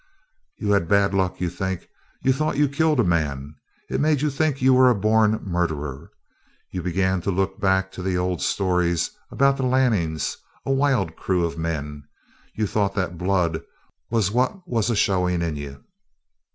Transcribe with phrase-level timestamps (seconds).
[0.57, 1.87] "You had bad luck, you think.
[2.23, 3.53] You thought you'd killed a man;
[3.87, 6.09] it made you think you were a born murderer.
[6.71, 11.45] You began to look back to the old stories about the Lannings a wild crew
[11.45, 12.03] of men.
[12.55, 13.61] You thought that blood
[14.09, 15.83] was what was a showing in you.